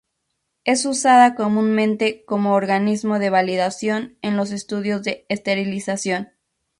[0.63, 6.29] Es usada comúnmente como organismo de validación en los estudios de esterilización.